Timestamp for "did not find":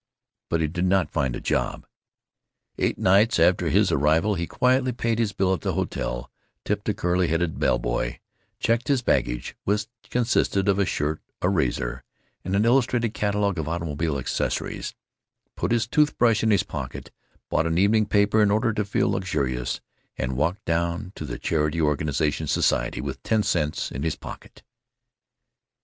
0.67-1.35